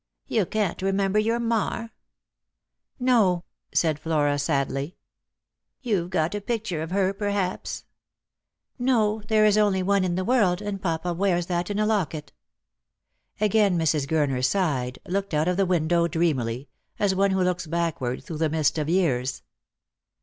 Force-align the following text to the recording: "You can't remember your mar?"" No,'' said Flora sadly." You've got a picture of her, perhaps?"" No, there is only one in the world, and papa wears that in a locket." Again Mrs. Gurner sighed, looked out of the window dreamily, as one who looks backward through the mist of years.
"You 0.27 0.47
can't 0.47 0.81
remember 0.81 1.19
your 1.19 1.39
mar?"" 1.39 1.91
No,'' 3.09 3.43
said 3.71 3.99
Flora 3.99 4.39
sadly." 4.39 4.95
You've 5.83 6.09
got 6.09 6.33
a 6.33 6.41
picture 6.41 6.81
of 6.81 6.89
her, 6.89 7.13
perhaps?"" 7.13 7.83
No, 8.89 9.21
there 9.27 9.45
is 9.45 9.59
only 9.59 9.83
one 9.83 10.03
in 10.03 10.15
the 10.15 10.25
world, 10.25 10.59
and 10.59 10.81
papa 10.81 11.13
wears 11.13 11.45
that 11.45 11.69
in 11.69 11.77
a 11.77 11.85
locket." 11.85 12.31
Again 13.39 13.77
Mrs. 13.77 14.07
Gurner 14.07 14.43
sighed, 14.43 14.97
looked 15.07 15.35
out 15.35 15.47
of 15.47 15.55
the 15.57 15.67
window 15.67 16.07
dreamily, 16.07 16.67
as 16.97 17.13
one 17.13 17.29
who 17.29 17.43
looks 17.43 17.67
backward 17.67 18.23
through 18.23 18.37
the 18.39 18.49
mist 18.49 18.79
of 18.79 18.89
years. 18.89 19.43